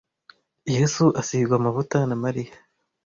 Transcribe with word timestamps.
Yesu 0.75 1.03
asigwa 1.19 1.53
amavuta 1.57 1.97
na 2.09 2.15
Mariya 2.23 2.53